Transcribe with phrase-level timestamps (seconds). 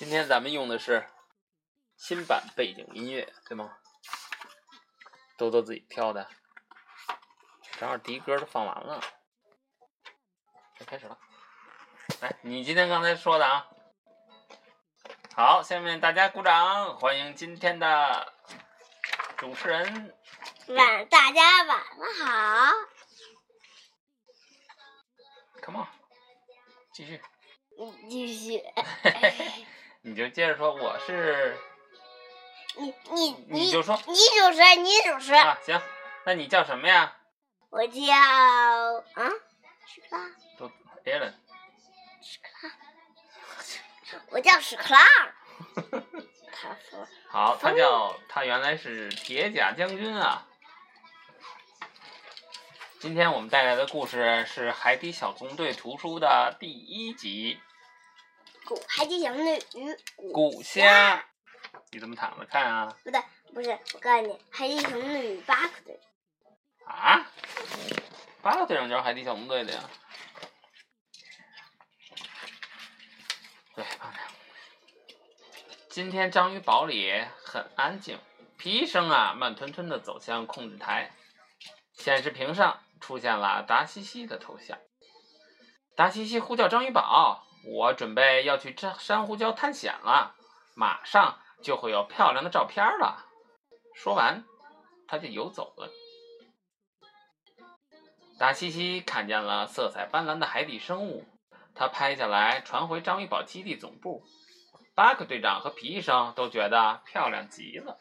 [0.00, 1.06] 今天咱们用的是
[1.94, 3.76] 新版背景音乐，对吗？
[5.36, 6.26] 豆豆自己挑的，
[7.72, 8.98] 正好第一歌都放完了，
[10.78, 11.18] 就开始了。
[12.22, 13.68] 来，你今天刚才说的啊，
[15.36, 18.32] 好，下面大家鼓掌，欢迎今天的
[19.36, 20.16] 主持人。
[20.68, 22.72] 晚大家晚上好。
[25.62, 25.88] Come on，
[26.94, 27.20] 继续，
[28.04, 28.64] 你继续，
[30.02, 31.56] 你就接着说，我是，
[32.76, 35.34] 你你你就说你主持，你主持。
[35.34, 35.80] 啊，行，
[36.24, 37.16] 那你叫什么呀？
[37.68, 39.30] 我叫啊，
[39.86, 40.70] 史克拉，都
[41.04, 41.34] Alan。
[44.30, 45.00] 我叫史克拉。
[46.52, 50.46] 他说好，他叫他原来是铁甲将军啊。
[52.98, 57.60] 今天我们带来的故事是《海底小纵队》图书的第一集
[58.70, 59.90] 古海底小女与
[60.32, 61.16] 《古虾》。
[61.90, 62.96] 你怎么躺着看啊？
[63.02, 63.20] 不对，
[63.52, 65.98] 不是，我告诉你，海底小女与巴克队。
[66.86, 67.26] 啊？
[68.40, 69.90] 八个队长就是海底小纵队的呀。
[73.74, 73.84] 对。
[75.88, 78.20] 今天章鱼堡里很安静，
[78.56, 81.10] 皮医生啊慢吞吞的走向控制台，
[81.94, 84.78] 显示屏上出现了达西西的头像。
[85.96, 90.34] 达西西呼叫章鱼堡：“我准备要去这珊瑚礁探险了，
[90.74, 93.26] 马上就会有漂亮的照片了。”
[93.94, 94.44] 说完，
[95.06, 95.90] 他就游走了。
[98.38, 101.26] 达西西看见了色彩斑斓的海底生物，
[101.74, 104.24] 他拍下来传回章鱼堡基地总部。
[104.94, 108.00] 巴克队长和皮医生都觉得漂亮极了。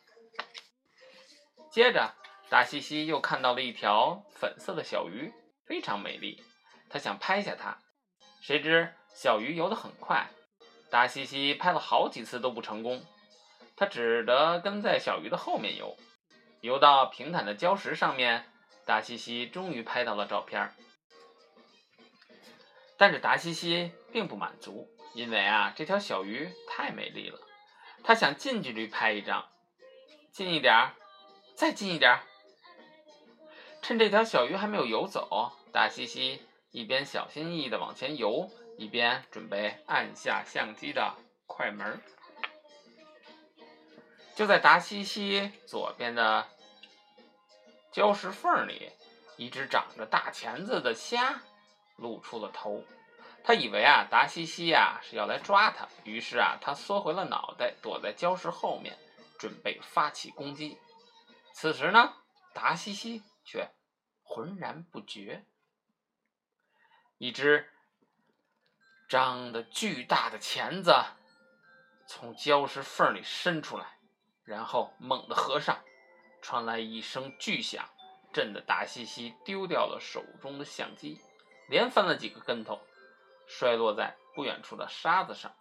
[1.71, 2.15] 接着，
[2.49, 5.33] 达西西又看到了一条粉色的小鱼，
[5.65, 6.41] 非常美丽。
[6.89, 7.77] 他想拍下它，
[8.41, 10.27] 谁知小鱼游得很快，
[10.89, 13.03] 达西西拍了好几次都不成功。
[13.75, 15.95] 他只得跟在小鱼的后面游，
[16.61, 18.45] 游到平坦的礁石上面。
[18.85, 20.73] 达西西终于拍到了照片，
[22.97, 27.39] 但是达西西并不满足，因为啊，这条小鱼太美丽了，
[28.03, 29.47] 他想近距离拍一张，
[30.31, 30.95] 近一点儿，
[31.55, 32.23] 再近一点儿。
[33.83, 36.41] 趁这条小鱼还没有游走，达西西
[36.71, 41.13] 一边小心翼翼地往前游，一边准备按下相机的
[41.45, 42.01] 快门。
[44.35, 46.47] 就在达西西左边的。
[47.91, 48.91] 礁石缝里，
[49.35, 51.41] 一只长着大钳子的虾
[51.97, 52.85] 露出了头。
[53.43, 58.95] 他以为啊，达西西呀是要来抓他，于是啊，他缩回了脑袋，躲在礁石后面，
[59.39, 60.77] 准备发起攻击。
[61.51, 62.13] 此时呢，
[62.53, 63.67] 达西西却
[64.21, 65.43] 浑然不觉。
[67.17, 67.67] 一只
[69.09, 70.93] 张的巨大的钳子
[72.05, 73.97] 从礁石缝里伸出来，
[74.45, 75.79] 然后猛地合上。
[76.41, 77.83] 传来一声巨响，
[78.31, 81.19] 震得达西西丢掉了手中的相机，
[81.67, 82.79] 连翻了几个跟头，
[83.47, 85.53] 摔落在不远处的沙子上。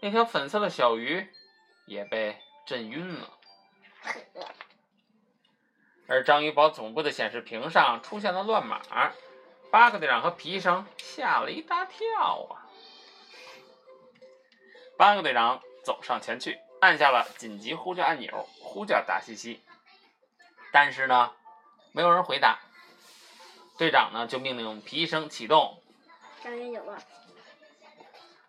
[0.00, 1.30] 那条粉色的小鱼
[1.86, 3.38] 也被震晕了。
[6.08, 8.80] 而章鱼堡总部的显示屏上出现了乱码，
[9.76, 12.64] 巴克队长和皮医生吓了一大跳啊！
[14.96, 19.62] 巴克队长走上前去，按下了紧急呼叫按钮，呼叫达西西。
[20.72, 21.30] 但是呢，
[21.92, 22.58] 没有人回答。
[23.76, 25.82] 队长呢就命令皮医生启动。
[26.42, 26.98] 张元九了。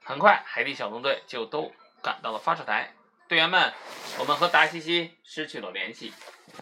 [0.06, 2.94] 很快，海底小纵队就都赶到了发射台。
[3.28, 3.74] 队员们，
[4.18, 6.14] 我们和达西西失去了联系，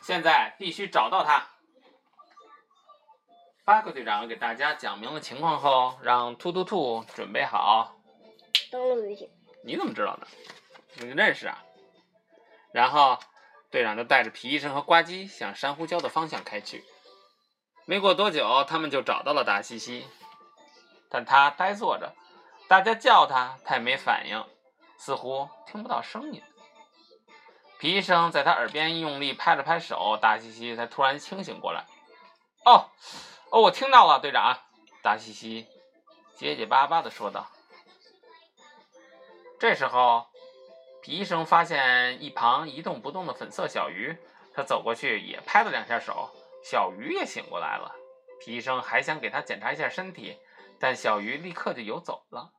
[0.02, 1.52] 现在必须找到他。
[3.66, 7.96] 巴克队长给大家讲明了情况后，让兔兔兔准备好
[8.72, 9.28] 登陆旅行。
[9.64, 10.28] 你怎么知道的？
[10.98, 11.64] 你认识啊？
[12.72, 13.18] 然后。
[13.72, 16.86] 队长就带着皮医生和呱唧向珊瑚礁的方向开去。
[17.84, 20.08] 没过多久，他们就找到了达西西，
[21.10, 22.14] 但他呆坐着，
[22.70, 24.46] 大家叫他，他也没反应，
[24.98, 26.42] 似乎听不到声音。
[27.78, 31.84] 皮医生在他耳边用力拍了拍手，达西西才突然清醒过来。
[32.64, 32.86] 哦，
[33.56, 34.60] 哦，我听到了，队长。
[35.02, 35.66] 达西西
[36.36, 37.48] 结结巴巴的说道。
[39.58, 40.28] 这时候。
[41.02, 44.18] 皮医生发现一旁一动不动的粉色小鱼，
[44.54, 46.32] 他走过去也拍了两下手，
[46.64, 47.96] 小鱼也醒过来了。
[48.42, 50.38] 皮医生还想给他检查一下身体，
[50.80, 52.52] 但小鱼立刻就游走了。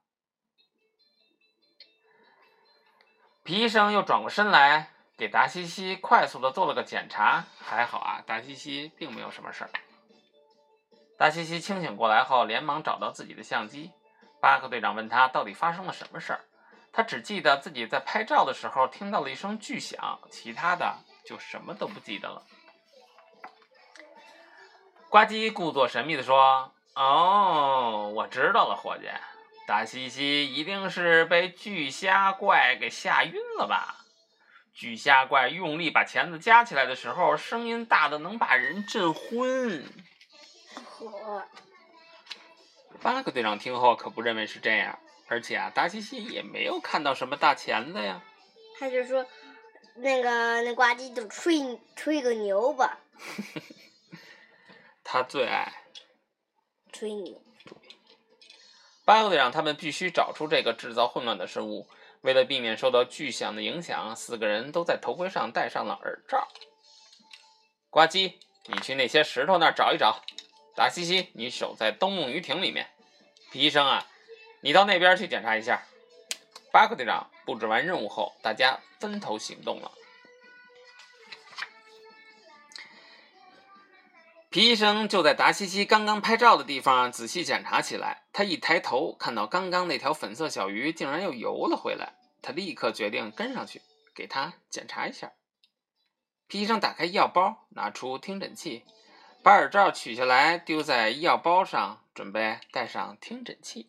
[3.43, 7.45] 皮医生又转过身来，给达西西快速的做了个检查。
[7.59, 9.71] 还好啊，达西西并没有什么事儿。
[11.19, 13.91] 达西西清醒过来后，连忙找到自己的相机。
[14.41, 16.41] 巴克队长问他到底发生了什么事儿。
[16.93, 22.43] 他只记得自己在拍照的时候听到了一声巨响，其他的就什么都不记得了。
[25.09, 29.09] 呱唧故作神秘地说：“哦，我知道了，伙计，
[29.67, 33.97] 大西西一定是被巨虾怪给吓晕了吧？
[34.75, 39.85] 巨虾怪用力把钳子夹起来的时候，声音大的能把人震昏。”
[41.01, 41.43] 我
[43.03, 44.99] 巴克队长听后可不认为是这样，
[45.29, 48.23] 而且啊，达西西也没有看到什么大钳子呀。
[48.79, 49.27] 他就说，
[49.97, 52.99] 那个那呱唧就吹吹个牛吧，
[55.05, 55.73] 他最爱
[56.93, 57.41] 吹牛。
[59.05, 61.89] 巴克队长他们必须找出这个制造混乱的生物。
[62.23, 66.49] 为了避免受到巨响的影响，四个人都在头盔上戴上了耳罩。
[67.89, 68.35] 呱唧，
[68.67, 70.21] 你去那些石头那儿找一找。
[70.77, 72.87] 达西西，你守在灯笼鱼艇里面。
[73.51, 74.07] 皮医生啊，
[74.61, 75.83] 你到那边去检查一下。
[76.71, 79.91] 巴克队长布置完任务后，大家分头行动了。
[84.51, 88.25] 皮医生就在达西西刚刚拍照的地方仔细检查起来。
[88.33, 92.15] 他一抬头，看到刚刚那条粉色小鱼竟然又游了回来。
[92.43, 93.81] 他立刻决定跟上去，
[94.15, 95.33] 给它检查一下。
[96.47, 98.85] 皮医生打开药包，拿出听诊器，
[99.47, 103.87] 把耳罩取下来丢在医药包上，准备戴上听诊器。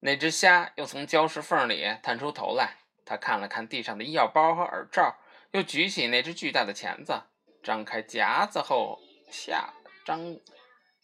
[0.00, 5.16] 那只虾又从礁石缝里探出头来，他看了看地上的医药包和耳罩，
[5.52, 7.22] 又举起那只巨大的钳子，
[7.62, 8.98] 张开夹子后
[9.30, 9.72] 下
[10.04, 10.36] 张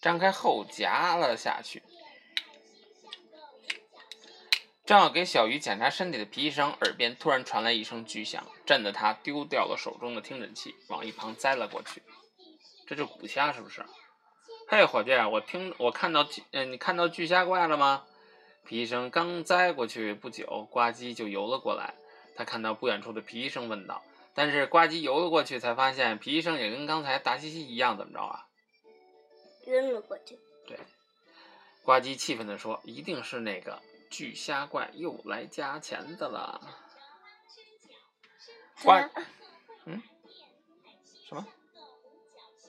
[0.00, 1.80] 张开后夹了下去。
[4.84, 12.02] 正要给小鱼检查身体的皮医生耳边突然传来一声巨响，震得他丢掉了手中的听诊器，往一旁栽了过去。
[12.86, 13.84] 这是古虾是不是？
[14.68, 18.04] 嘿，伙计，我听我看到巨，嗯、你看到巨虾怪了吗？
[18.66, 21.94] 皮医生刚栽过去不久，呱唧就游了过来。
[22.34, 24.02] 他看到不远处的皮医生，问道
[24.34, 28.46] ：“但是呱唧游了过去，才发现皮医生也跟刚才达西西一样，怎么着啊
[29.66, 30.78] 晕了过去。？”对
[31.82, 36.60] 呱唧气愤地说：“一定是那个巨虾怪又来加钱的了。”
[38.82, 38.92] 呱，
[39.84, 40.02] 嗯，
[41.28, 41.46] 什么？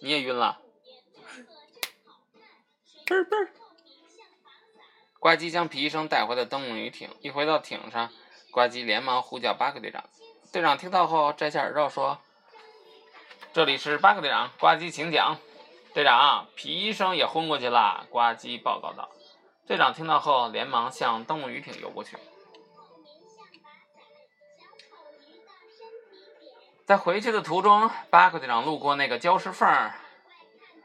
[0.06, 0.60] 你也晕了？
[5.20, 8.12] 呱唧将皮医生带回了灯笼鱼艇，一回到艇上，
[8.52, 10.04] 呱唧连忙呼叫巴克队长。
[10.52, 12.20] 队长听到后摘下耳罩说
[13.52, 15.40] ：“这里是巴克队长，呱唧请讲。”
[15.96, 18.06] 队长，皮医生也昏过去了。
[18.12, 19.10] 呱唧报告道。
[19.66, 22.16] 队长听到后，连忙向灯笼鱼艇游过去。
[26.86, 29.96] 在回去的途中，巴克队长路过那个礁石缝儿，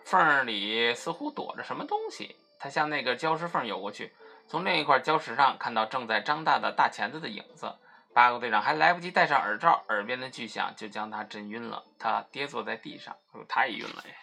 [0.03, 2.37] 缝儿里似乎躲着什么东西。
[2.59, 4.15] 他向那个礁石缝游过去，
[4.49, 7.77] 从另一块礁石上看到正在张大的大钳子的影子。
[8.15, 11.85] 巴克队长还来不及戴上耳罩，耳边的巨响就将他震晕了。
[11.99, 14.15] 他跌坐在地上，哎呦，他也晕了呀。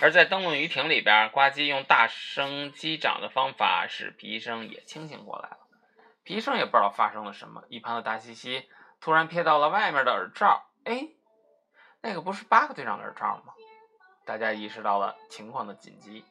[0.00, 5.58] 而在灯笼鱼艇里边，呱唧用大声击掌的方法使皮医生也清醒过来了。
[6.22, 7.64] 皮医生也不知道发生了什么。
[7.68, 8.68] 一旁的达西西
[9.00, 11.08] 突然瞥到了外面的耳罩，哎，
[12.00, 13.54] 那个不是巴克队长的耳罩吗？
[14.24, 16.24] 大家意识到了情况的紧急，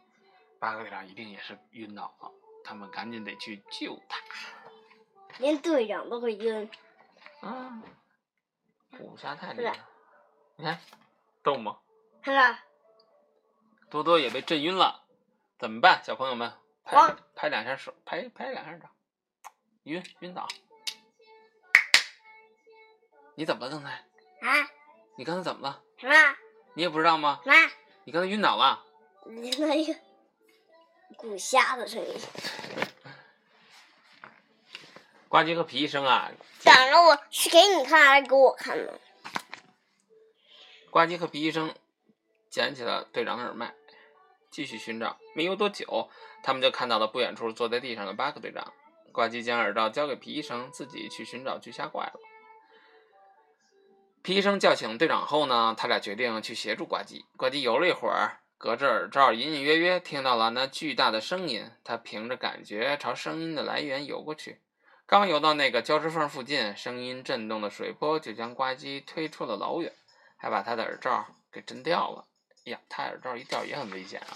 [0.60, 2.32] 巴克队长一定也是晕倒了，
[2.64, 4.20] 他们赶紧得去救他。
[5.38, 6.70] 连队长都会晕。
[7.42, 7.82] 啊，
[9.00, 9.90] 武侠太厉害了！
[10.58, 10.80] 你看，
[11.44, 11.78] 动吗？
[12.22, 12.60] 看看，
[13.90, 15.04] 多多也被震晕了，
[15.58, 16.52] 怎么办，小朋友们？
[16.84, 18.90] 拍拍两下手，拍拍两下掌，
[19.84, 20.48] 晕晕倒。
[23.36, 23.90] 你怎么了刚才？
[23.90, 24.70] 啊，
[25.18, 25.82] 你刚才怎么了？
[25.98, 26.14] 什么？
[26.74, 27.42] 你也不知道吗？
[27.44, 27.56] 什么？
[28.06, 28.84] 你刚才晕倒了。
[29.26, 29.96] 你那一个
[31.18, 32.16] 古虾的声音，
[35.28, 36.32] 呱唧和皮医生啊，
[36.64, 38.94] 等着我是给你看还是给我看呢？
[40.92, 41.74] 呱唧和皮医生
[42.50, 43.74] 捡起了队长的耳麦，
[44.50, 45.18] 继续寻找。
[45.34, 46.10] 没有多久，
[46.42, 48.74] 他们就看到了不远处坐在地上的巴克队长。
[49.12, 52.20] 呱唧将耳罩交给皮医生，自己去寻找巨虾怪了。
[54.26, 57.24] 皮医生叫醒队长后呢，他俩决定去协助呱唧。
[57.38, 61.70] 呱唧游了一会儿，隔着耳罩隐隐约约听到了那巨大的声音。
[61.84, 64.60] 他凭着感觉朝声音的来源游过去。
[65.06, 69.94] 刚游到那个礁石缝附近，声音震动的水波就将呱唧推出了老远。
[70.38, 72.26] 还把他的耳罩给震掉了。
[72.66, 74.34] 哎呀，他耳罩一掉也很危险啊！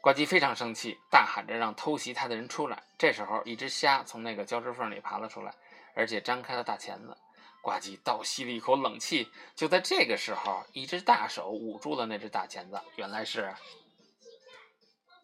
[0.00, 2.82] 呱唧非常生气，大喊着让偷袭他的人出来。
[2.96, 5.54] 这时候，一只虾从那个礁石缝里爬了出来，
[5.94, 7.16] 而且张开了大钳子。
[7.62, 9.30] 呱唧倒吸了一口冷气。
[9.56, 13.54] 就在这个时候，一只大手捂住了那只大钳子，原来是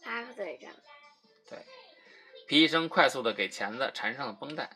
[0.03, 0.73] 巴克队长，
[1.51, 1.59] 对，
[2.49, 4.71] 皮医生快速的给钳子缠上了绷带，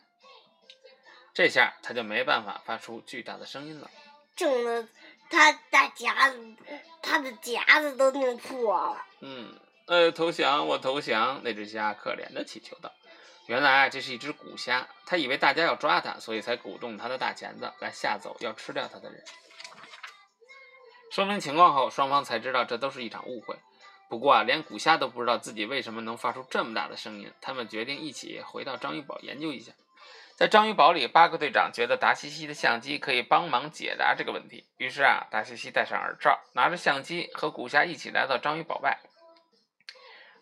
[1.33, 3.89] 这下他就没办法发出巨大的声音了。
[4.35, 4.87] 整的
[5.31, 6.55] 他大夹子，
[7.01, 9.03] 他的夹子都弄破了。
[9.21, 11.41] 嗯，呃，投降，我投降。
[11.43, 12.93] 那只虾可怜的祈求道
[13.47, 19.23] ：“原来啊这是一只古虾，他以为大家要抓它，所以才鼓动他的大钳子来吓走要吃掉他的人。”
[21.11, 23.55] 说明情况后，双方才知道这都是一场误会。
[24.09, 27.31] 不过啊，连古虾都不知道自己为什么能发出这么大的声音。
[27.39, 29.71] 他们决定一起回到章鱼堡研究一下。
[30.35, 34.65] 在章鱼堡里，巴克队长觉得达西西的相机可以帮忙解答这个问题。
[34.77, 38.99] 于是啊，达西西戴上耳罩，拿着相机和古虾一起来到章鱼堡外。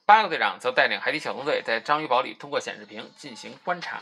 [0.05, 4.01] 巴克队长则带领海底小纵队在章鱼堡里通过显示屏进行观察。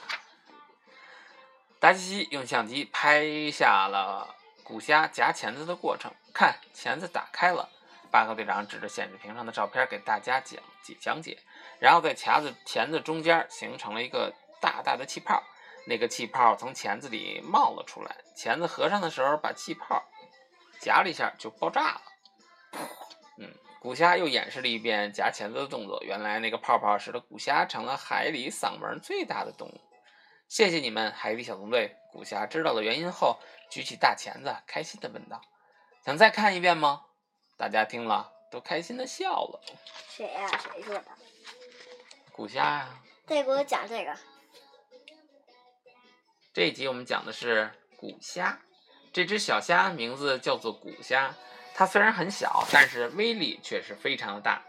[1.79, 6.11] 达西西用相机拍下了古虾夹钳子的过程。
[6.33, 7.69] 看，钳子打开了。
[8.09, 11.37] 巴克队长指着显示屏上的照片给大家讲解讲解，
[11.79, 15.41] 然后在钳子钳子中间形成了一个大大的气泡，
[15.87, 18.15] 那个气泡从钳子里冒了出来。
[18.35, 20.03] 钳子合上的时候，把气泡
[20.79, 22.01] 夹了一下就爆炸了。
[23.37, 25.99] 嗯，古虾又演示了一遍夹钳子的动作。
[26.03, 29.81] 原来那个泡泡使得古虾成了海里嗓门最大的动物。
[30.47, 31.95] 谢谢你们，海底小纵队。
[32.11, 33.39] 古虾知道了原因后，
[33.71, 35.41] 举起大钳子，开心地问道。
[36.05, 37.01] 想再看一遍吗？
[37.57, 39.59] 大家听了都开心的笑了。
[40.09, 41.05] 谁呀、谁说的？
[42.31, 44.15] 古虾呀、再给我讲这个。
[46.53, 48.61] 这一集我们讲的是古虾，
[49.11, 51.33] 这只小虾名字叫做古虾。
[51.81, 54.61] 它虽然很小，但是威力却是非常的大。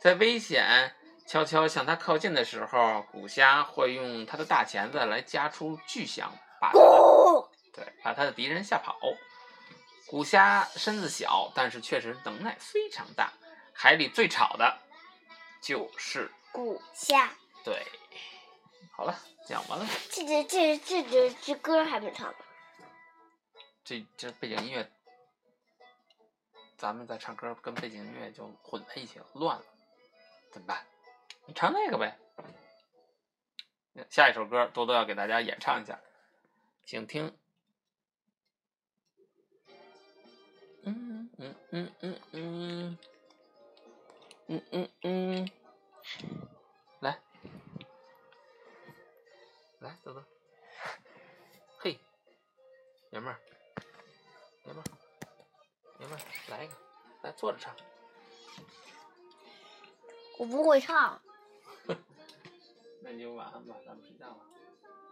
[0.00, 0.94] 在危险
[1.26, 6.70] 悄悄向它靠近的时候，古虾会用它的大钳子来夹出巨响，把
[7.74, 8.96] 对把它的敌人吓跑。
[10.06, 13.32] 古虾身子小，但是确实能耐非常大。
[13.74, 14.78] 海里最吵的
[15.60, 17.30] 就是古虾，
[17.64, 17.84] 对。
[18.92, 19.84] 好了，讲完了。
[20.08, 22.36] 这这这这这这歌还没唱呢。
[23.84, 24.88] 这这背景音乐，
[26.80, 29.64] 咱们在唱歌跟背景音乐就混在一起了，乱了，
[30.50, 30.86] 怎么办？
[31.44, 32.16] 你唱那个呗。
[34.08, 36.00] 下一首歌多多要给大家演唱一下，
[36.86, 37.36] 请听。
[40.84, 42.98] 嗯嗯嗯嗯嗯
[44.46, 45.50] 嗯嗯嗯，
[47.00, 47.20] 来，
[49.80, 50.24] 来，多多，
[51.78, 52.00] 嘿，
[53.10, 53.49] 爷们儿。
[56.48, 56.74] 来一个，
[57.22, 57.74] 来坐着唱。
[60.38, 61.20] 我不会唱。
[63.02, 64.44] 那你就晚安吧，咱们睡觉吧。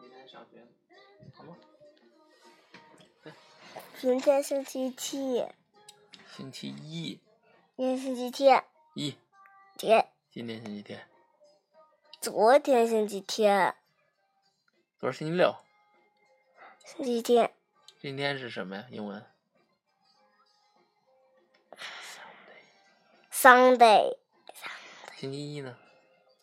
[0.00, 0.66] 明天上学，
[1.34, 1.56] 好吗？
[4.02, 5.44] 明天星期七，
[6.36, 7.20] 星期一，
[7.76, 8.64] 今天星期天，
[8.94, 9.16] 一，
[9.76, 11.08] 天，今天星期天，
[12.20, 13.74] 昨天星期天，
[14.98, 15.54] 昨儿星期六，
[16.84, 17.54] 星期天，
[18.00, 18.86] 今天是什么呀？
[18.90, 19.24] 英文
[23.37, 24.17] Sunday,
[25.17, 25.75] 星期一呢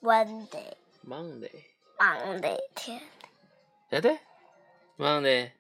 [0.00, 0.75] Monday,
[1.07, 1.65] ？Monday，
[1.99, 3.00] Monday, 天
[3.89, 4.19] 对对，
[4.99, 5.53] Monday，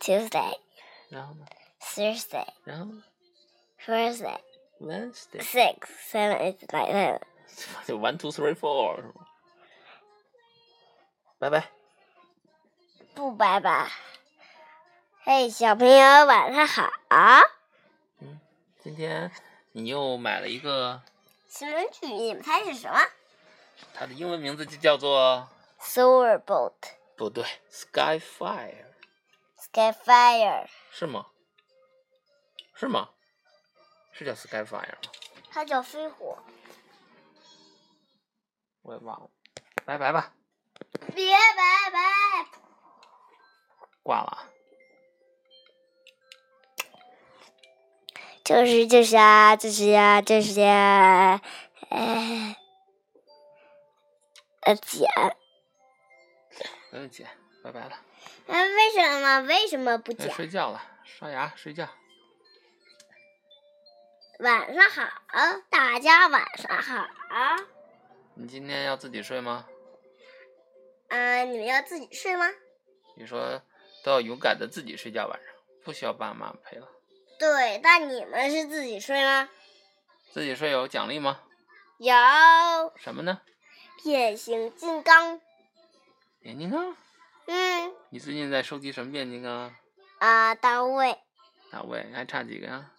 [0.00, 0.58] Tuesday,
[1.08, 1.46] 然后呢？
[1.80, 3.02] Thursday, 然后呢
[3.84, 4.40] Thursday,
[4.80, 5.78] ？Wednesday， six,
[6.10, 7.20] seven, eight, nine, ten.
[7.86, 9.26] 就 one two three four 是吗？
[11.38, 11.70] 拜拜。
[13.14, 13.90] 不拜拜。
[15.22, 16.90] 嘿，小朋友晚上好。
[18.20, 18.40] 嗯，
[18.82, 19.30] 今天
[19.73, 21.01] 你又买了一个，
[21.47, 22.99] 新闻剧，你们猜是什么
[23.93, 25.47] 它的英文名字就叫做
[25.79, 26.73] ？Solar boat,
[27.15, 28.85] 不对，Skyfire。
[29.57, 31.27] Skyfire，是吗？
[32.75, 33.09] 是吗？
[34.11, 34.97] 是叫 Skyfire 吗？
[35.49, 36.37] 它叫飞火。
[38.81, 39.29] 我也忘了。
[39.85, 40.33] 拜拜吧，
[41.15, 41.99] 别拜拜。
[44.03, 44.49] 挂了
[48.51, 51.41] 就是就是啊，就是呀、就是呀、
[51.89, 52.55] 呃，
[54.63, 55.07] 呃，剪。
[56.89, 57.25] 不用姐，
[57.63, 57.93] 拜拜了。
[58.47, 60.33] 嗯，为什么为什么不该剪？
[60.33, 61.87] 睡觉了，刷牙睡觉。
[64.39, 67.07] 晚上好，大家晚上好。
[68.35, 69.65] 你今天要自己睡吗？
[71.07, 72.49] 嗯、你们要自己睡吗？
[73.15, 73.61] 你说
[74.03, 75.53] 都要勇敢的自己睡觉，晚上
[75.85, 76.85] 不需要爸妈陪了。
[77.41, 79.49] 对，那你们是自己睡吗？
[80.31, 81.41] 自己睡有奖励吗？
[81.97, 82.13] 有
[82.95, 83.41] 什么呢？
[84.03, 85.41] 变形金刚。
[86.39, 86.95] 变形金刚。
[87.47, 89.73] 嗯你最近在收集什么变形金刚啊？
[90.19, 91.17] 啊，单位
[91.71, 92.91] 大卫，还差几个呀？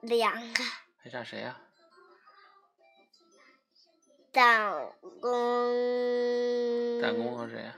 [0.00, 0.64] 两个，
[1.02, 1.60] 还差谁呀？
[4.32, 4.72] 弹
[5.20, 7.02] 弓。
[7.02, 7.76] 弹弓和谁呀、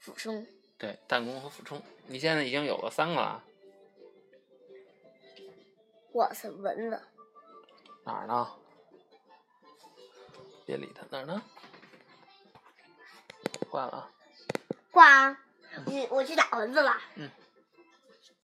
[0.00, 0.44] 俯冲。
[0.76, 1.80] 对，弹弓和俯冲。
[2.08, 3.44] 你现在已经有了三个了，
[6.12, 7.02] 我是蚊子。
[8.04, 8.46] 哪儿呢？
[10.66, 11.42] 别理他，哪儿呢？
[13.70, 14.10] 挂了啊。
[14.90, 15.38] 挂啊！
[15.86, 16.94] 我我去打蚊子了。
[17.14, 17.30] 嗯。